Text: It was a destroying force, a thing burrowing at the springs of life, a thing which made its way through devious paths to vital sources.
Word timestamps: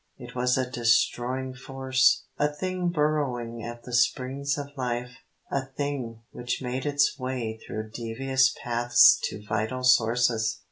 It 0.17 0.33
was 0.33 0.57
a 0.57 0.67
destroying 0.67 1.53
force, 1.53 2.25
a 2.39 2.47
thing 2.47 2.89
burrowing 2.89 3.61
at 3.63 3.83
the 3.83 3.93
springs 3.93 4.57
of 4.57 4.75
life, 4.75 5.11
a 5.51 5.67
thing 5.67 6.23
which 6.31 6.59
made 6.59 6.87
its 6.87 7.19
way 7.19 7.59
through 7.63 7.91
devious 7.91 8.51
paths 8.63 9.19
to 9.25 9.45
vital 9.45 9.83
sources. 9.83 10.57